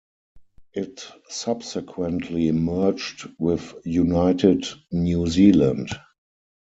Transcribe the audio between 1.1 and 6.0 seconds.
subsequently merged with United New Zealand.